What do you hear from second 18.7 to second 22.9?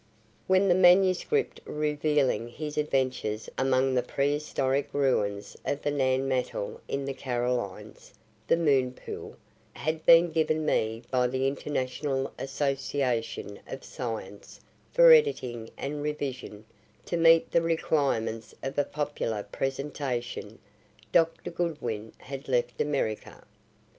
a popular presentation, Dr. Goodwin had left